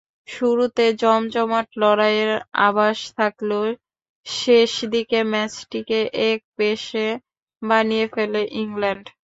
শুরুতে 0.27 0.85
জমজমাট 1.01 1.67
লড়াইয়ের 1.81 2.31
আভাস 2.67 2.99
থাকলেও 3.17 3.65
শেষ 4.25 4.71
দিকে 4.93 5.19
ম্যাচটিকে 5.31 5.99
একপেশে 6.29 7.07
বানিয়ে 7.61 8.05
ফেলে 8.13 8.41
ইংল্যান্ড। 8.61 9.05